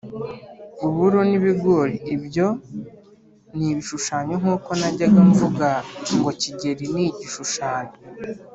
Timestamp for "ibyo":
2.15-2.47